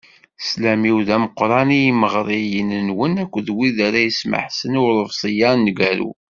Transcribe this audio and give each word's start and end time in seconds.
Sslam-iw 0.39 0.97
d 1.07 1.09
ameqqran 1.15 1.69
i 1.77 1.79
yimeɣriyen-nwen 1.83 3.15
akked 3.23 3.47
wid 3.55 3.77
ara 3.87 3.99
yesmeḥsen 4.05 4.77
i 4.77 4.79
uḍebsi-a 4.85 5.47
aneggaru. 5.53 6.11